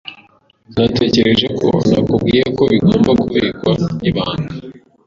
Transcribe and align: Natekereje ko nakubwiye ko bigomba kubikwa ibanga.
Natekereje 0.77 1.47
ko 1.59 1.69
nakubwiye 1.89 2.43
ko 2.57 2.63
bigomba 2.71 3.09
kubikwa 3.21 3.71
ibanga. 4.09 4.51